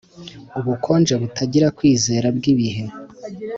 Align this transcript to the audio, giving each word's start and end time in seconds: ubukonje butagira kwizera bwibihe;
ubukonje 0.59 1.13
butagira 1.21 1.67
kwizera 1.77 2.27
bwibihe; 2.37 2.83